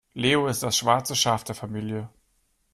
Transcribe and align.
Leo 0.15 0.47
ist 0.47 0.63
das 0.63 0.75
schwarze 0.75 1.15
Schaf 1.15 1.43
der 1.43 1.53
Familie. 1.53 2.09